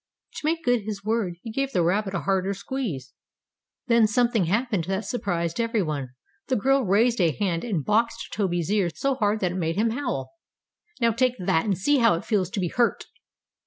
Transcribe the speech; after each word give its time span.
To 0.37 0.45
make 0.47 0.63
good 0.65 0.81
his 0.81 1.03
word 1.05 1.35
he 1.43 1.51
gave 1.51 1.73
the 1.73 1.83
rabbit 1.83 2.15
a 2.15 2.21
harder 2.21 2.55
squeeze. 2.55 3.13
Then 3.85 4.07
something 4.07 4.45
happened 4.45 4.85
that 4.85 5.05
surprised 5.05 5.59
every 5.61 5.83
one. 5.83 6.15
The 6.47 6.55
girl 6.55 6.81
raised 6.83 7.21
a 7.21 7.29
hand, 7.29 7.63
and 7.63 7.85
boxed 7.85 8.33
Toby's 8.33 8.71
ears 8.71 8.99
so 8.99 9.13
hard 9.13 9.41
that 9.41 9.51
it 9.51 9.57
made 9.59 9.75
him 9.75 9.91
howl. 9.91 10.31
"Now, 10.99 11.11
take 11.11 11.35
that, 11.37 11.65
and 11.65 11.77
see 11.77 11.99
how 11.99 12.15
it 12.15 12.25
feels 12.25 12.49
to 12.49 12.59
be 12.59 12.69
hurt!" 12.69 13.05